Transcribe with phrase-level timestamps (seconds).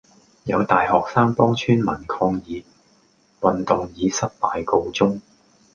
[0.45, 2.63] 有大學生幫村民抗議。
[3.39, 5.21] 運動以失敗告終